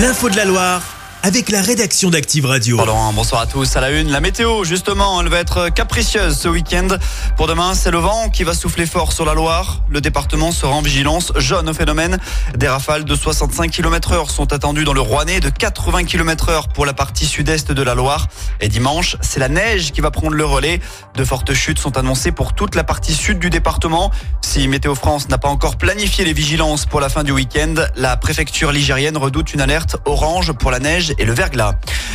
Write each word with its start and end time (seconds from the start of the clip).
L'info 0.00 0.30
de 0.30 0.36
la 0.36 0.46
Loire 0.46 0.89
avec 1.22 1.50
la 1.50 1.60
rédaction 1.60 2.08
d'Active 2.08 2.46
Radio. 2.46 2.76
Pardon, 2.76 3.12
bonsoir 3.12 3.42
à 3.42 3.46
tous. 3.46 3.76
À 3.76 3.80
la 3.80 3.90
une, 3.90 4.10
la 4.10 4.20
météo, 4.20 4.64
justement, 4.64 5.20
elle 5.20 5.28
va 5.28 5.38
être 5.38 5.68
capricieuse 5.68 6.36
ce 6.36 6.48
week-end. 6.48 6.88
Pour 7.36 7.46
demain, 7.46 7.74
c'est 7.74 7.90
le 7.90 7.98
vent 7.98 8.30
qui 8.30 8.42
va 8.42 8.54
souffler 8.54 8.86
fort 8.86 9.12
sur 9.12 9.26
la 9.26 9.34
Loire. 9.34 9.82
Le 9.90 10.00
département 10.00 10.50
sera 10.50 10.72
en 10.72 10.80
vigilance 10.80 11.32
jaune 11.36 11.68
au 11.68 11.74
phénomène. 11.74 12.18
Des 12.56 12.68
rafales 12.68 13.04
de 13.04 13.14
65 13.14 13.70
km 13.70 14.12
heure 14.12 14.30
sont 14.30 14.52
attendues 14.52 14.84
dans 14.84 14.94
le 14.94 15.00
Rouennais, 15.00 15.40
de 15.40 15.50
80 15.50 16.04
km 16.04 16.48
heure 16.48 16.68
pour 16.68 16.86
la 16.86 16.94
partie 16.94 17.26
sud-est 17.26 17.70
de 17.70 17.82
la 17.82 17.94
Loire. 17.94 18.28
Et 18.60 18.68
dimanche, 18.68 19.16
c'est 19.20 19.40
la 19.40 19.48
neige 19.48 19.92
qui 19.92 20.00
va 20.00 20.10
prendre 20.10 20.34
le 20.34 20.44
relais. 20.44 20.80
De 21.16 21.24
fortes 21.24 21.52
chutes 21.52 21.78
sont 21.78 21.98
annoncées 21.98 22.32
pour 22.32 22.54
toute 22.54 22.74
la 22.74 22.84
partie 22.84 23.14
sud 23.14 23.38
du 23.38 23.50
département. 23.50 24.10
Si 24.40 24.66
Météo 24.68 24.94
France 24.94 25.28
n'a 25.28 25.38
pas 25.38 25.48
encore 25.48 25.76
planifié 25.76 26.24
les 26.24 26.32
vigilances 26.32 26.86
pour 26.86 27.00
la 27.00 27.08
fin 27.08 27.24
du 27.24 27.32
week-end, 27.32 27.74
la 27.96 28.16
préfecture 28.16 28.72
ligérienne 28.72 29.16
redoute 29.18 29.52
une 29.52 29.60
alerte 29.60 29.96
orange 30.06 30.52
pour 30.52 30.70
la 30.70 30.78
neige 30.78 31.09
et 31.18 31.24
le 31.24 31.32
verglas. 31.32 31.74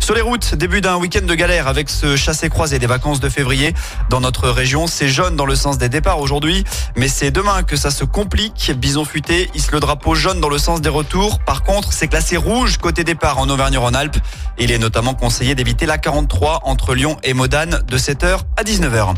Sur 0.00 0.14
les 0.14 0.20
routes, 0.20 0.54
début 0.54 0.80
d'un 0.80 0.96
week-end 0.96 1.24
de 1.24 1.34
galère 1.34 1.68
avec 1.68 1.88
ce 1.88 2.16
chassé-croisé 2.16 2.78
des 2.78 2.86
vacances 2.86 3.20
de 3.20 3.28
février. 3.28 3.74
Dans 4.10 4.20
notre 4.20 4.48
région, 4.48 4.86
c'est 4.86 5.08
jaune 5.08 5.36
dans 5.36 5.46
le 5.46 5.54
sens 5.54 5.78
des 5.78 5.88
départs 5.88 6.20
aujourd'hui, 6.20 6.64
mais 6.96 7.08
c'est 7.08 7.30
demain 7.30 7.62
que 7.62 7.76
ça 7.76 7.90
se 7.90 8.04
complique. 8.04 8.72
Bison 8.76 9.04
futé 9.04 9.50
hisse 9.54 9.70
le 9.72 9.80
drapeau 9.80 10.14
jaune 10.14 10.40
dans 10.40 10.48
le 10.48 10.58
sens 10.58 10.80
des 10.80 10.88
retours. 10.88 11.38
Par 11.40 11.62
contre, 11.62 11.92
c'est 11.92 12.08
classé 12.08 12.36
rouge 12.36 12.78
côté 12.78 13.04
départ 13.04 13.38
en 13.38 13.48
Auvergne-Rhône-Alpes. 13.48 14.18
Il 14.58 14.70
est 14.70 14.78
notamment 14.78 15.14
conseillé 15.14 15.54
d'éviter 15.54 15.86
la 15.86 15.98
43 15.98 16.60
entre 16.64 16.94
Lyon 16.94 17.16
et 17.22 17.34
Modane 17.34 17.82
de 17.86 17.98
7h 17.98 18.40
à 18.56 18.62
19h. 18.62 19.14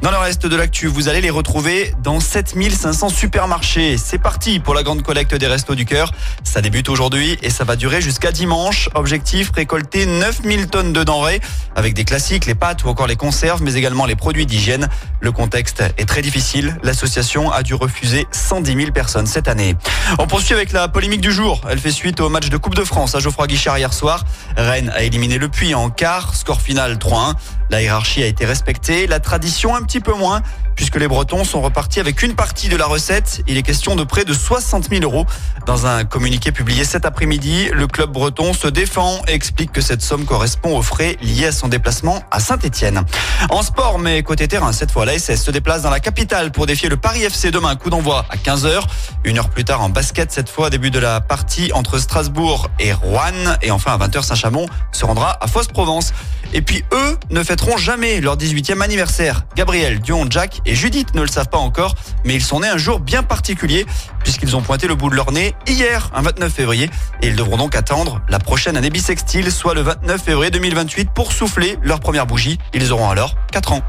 Dans 0.00 0.10
le 0.10 0.16
reste 0.16 0.46
de 0.46 0.56
l'actu, 0.56 0.86
vous 0.86 1.08
allez 1.08 1.20
les 1.20 1.28
retrouver 1.28 1.92
dans 2.02 2.18
7500 2.18 3.10
supermarchés. 3.10 3.98
C'est 3.98 4.18
parti 4.18 4.58
pour 4.58 4.74
la 4.74 4.82
grande 4.82 5.02
collecte 5.02 5.34
des 5.34 5.46
restos 5.46 5.74
du 5.74 5.84
cœur. 5.84 6.12
Ça 6.44 6.62
débute 6.62 6.88
aujourd'hui 6.88 7.36
et 7.42 7.50
ça 7.50 7.64
va 7.64 7.76
durer 7.76 8.00
jusqu'à 8.00 8.32
dimanche. 8.32 8.88
Objectif, 8.94 9.50
récolter 9.54 10.06
9000 10.06 10.68
tonnes 10.68 10.92
de 10.94 11.04
denrées 11.04 11.40
avec 11.76 11.92
des 11.92 12.04
classiques, 12.04 12.46
les 12.46 12.54
pâtes 12.54 12.84
ou 12.84 12.88
encore 12.88 13.06
les 13.06 13.16
conserves, 13.16 13.62
mais 13.62 13.74
également 13.74 14.06
les 14.06 14.16
produits 14.16 14.46
d'hygiène. 14.46 14.88
Le 15.20 15.30
contexte 15.30 15.82
est 15.98 16.06
très 16.06 16.22
difficile. 16.22 16.78
L'association 16.82 17.52
a 17.52 17.62
dû 17.62 17.74
refuser 17.74 18.26
110 18.32 18.74
000 18.74 18.92
personnes 18.92 19.26
cette 19.26 19.48
année. 19.48 19.76
On 20.18 20.26
poursuit 20.26 20.54
avec 20.54 20.72
la 20.72 20.88
polémique 20.88 21.20
du 21.20 21.32
jour. 21.32 21.60
Elle 21.68 21.78
fait 21.78 21.92
suite 21.92 22.20
au 22.20 22.30
match 22.30 22.48
de 22.48 22.56
Coupe 22.56 22.74
de 22.74 22.84
France 22.84 23.14
à 23.14 23.20
Geoffroy 23.20 23.46
Guichard 23.46 23.78
hier 23.78 23.92
soir. 23.92 24.24
Rennes 24.56 24.90
a 24.94 25.02
éliminé 25.02 25.36
le 25.38 25.48
Puy 25.48 25.74
en 25.74 25.90
quart, 25.90 26.34
score 26.34 26.62
final 26.62 26.96
3-1. 26.96 27.34
La 27.72 27.80
hiérarchie 27.80 28.22
a 28.22 28.26
été 28.26 28.44
respectée, 28.44 29.06
la 29.06 29.18
tradition 29.18 29.74
un 29.74 29.80
petit 29.80 30.00
peu 30.00 30.12
moins, 30.12 30.42
puisque 30.76 30.96
les 30.96 31.08
Bretons 31.08 31.42
sont 31.42 31.62
repartis 31.62 32.00
avec 32.00 32.22
une 32.22 32.34
partie 32.34 32.68
de 32.68 32.76
la 32.76 32.84
recette. 32.84 33.42
Il 33.48 33.56
est 33.56 33.62
question 33.62 33.96
de 33.96 34.04
près 34.04 34.26
de 34.26 34.34
60 34.34 34.90
000 34.90 35.02
euros. 35.04 35.24
Dans 35.64 35.86
un 35.86 36.04
communiqué 36.04 36.52
publié 36.52 36.84
cet 36.84 37.06
après-midi, 37.06 37.70
le 37.72 37.86
club 37.86 38.12
breton 38.12 38.52
se 38.52 38.68
défend 38.68 39.22
et 39.26 39.32
explique 39.32 39.72
que 39.72 39.80
cette 39.80 40.02
somme 40.02 40.26
correspond 40.26 40.76
aux 40.76 40.82
frais 40.82 41.16
liés 41.22 41.46
à 41.46 41.52
son 41.52 41.68
déplacement 41.68 42.22
à 42.30 42.40
Saint-Etienne. 42.40 43.04
En 43.48 43.62
sport, 43.62 43.98
mais 43.98 44.22
côté 44.22 44.48
terrain, 44.48 44.72
cette 44.72 44.90
fois, 44.90 45.06
la 45.06 45.18
SS 45.18 45.42
se 45.42 45.50
déplace 45.50 45.80
dans 45.80 45.90
la 45.90 46.00
capitale 46.00 46.52
pour 46.52 46.66
défier 46.66 46.90
le 46.90 46.98
Paris 46.98 47.22
FC 47.22 47.50
demain. 47.50 47.74
Coup 47.76 47.88
d'envoi 47.88 48.26
à 48.28 48.36
15h. 48.36 48.82
Une 49.24 49.38
heure 49.38 49.48
plus 49.48 49.64
tard 49.64 49.80
en 49.80 49.88
basket, 49.88 50.30
cette 50.30 50.50
fois, 50.50 50.68
début 50.68 50.90
de 50.90 50.98
la 50.98 51.22
partie 51.22 51.72
entre 51.72 51.96
Strasbourg 51.96 52.68
et 52.78 52.92
Rouen. 52.92 53.56
Et 53.62 53.70
enfin, 53.70 53.92
à 53.92 54.06
20h, 54.06 54.24
Saint-Chamond 54.24 54.66
se 54.92 55.06
rendra 55.06 55.38
à 55.40 55.46
Fos-Provence. 55.46 56.12
Et 56.54 56.60
puis 56.60 56.84
eux 56.92 57.18
ne 57.30 57.42
fêteront 57.42 57.61
jamais 57.76 58.20
leur 58.20 58.36
18e 58.36 58.80
anniversaire. 58.80 59.42
Gabriel, 59.56 60.00
Dion, 60.00 60.26
Jack 60.28 60.60
et 60.66 60.74
Judith 60.74 61.14
ne 61.14 61.22
le 61.22 61.26
savent 61.26 61.48
pas 61.48 61.58
encore, 61.58 61.94
mais 62.24 62.34
ils 62.34 62.42
sont 62.42 62.60
nés 62.60 62.68
un 62.68 62.76
jour 62.76 63.00
bien 63.00 63.22
particulier 63.22 63.86
puisqu'ils 64.22 64.56
ont 64.56 64.62
pointé 64.62 64.86
le 64.86 64.94
bout 64.94 65.10
de 65.10 65.14
leur 65.14 65.32
nez 65.32 65.54
hier, 65.66 66.10
un 66.14 66.22
29 66.22 66.52
février, 66.52 66.90
et 67.22 67.28
ils 67.28 67.36
devront 67.36 67.56
donc 67.56 67.74
attendre 67.74 68.20
la 68.28 68.38
prochaine 68.38 68.76
année 68.76 68.90
bissextile, 68.90 69.50
soit 69.50 69.74
le 69.74 69.82
29 69.82 70.22
février 70.22 70.50
2028, 70.50 71.10
pour 71.14 71.32
souffler 71.32 71.78
leur 71.82 72.00
première 72.00 72.26
bougie. 72.26 72.58
Ils 72.74 72.92
auront 72.92 73.10
alors 73.10 73.36
4 73.52 73.72
ans. 73.72 73.82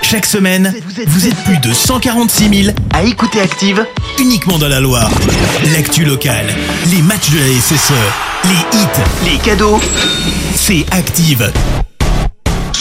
Chaque 0.00 0.26
semaine, 0.26 0.74
vous 1.06 1.26
êtes 1.28 1.36
plus 1.44 1.58
de 1.58 1.72
146 1.72 2.64
000 2.64 2.76
à 2.92 3.02
écouter 3.04 3.40
Active 3.40 3.86
uniquement 4.18 4.58
dans 4.58 4.68
la 4.68 4.80
Loire. 4.80 5.10
L'actu 5.72 6.04
locale, 6.04 6.46
les 6.90 7.02
matchs 7.02 7.30
de 7.30 7.38
la 7.38 7.60
SSE, 7.60 7.92
les 8.44 8.78
hits, 8.78 9.30
les 9.30 9.38
cadeaux, 9.38 9.80
c'est 10.56 10.84
Active. 10.90 11.52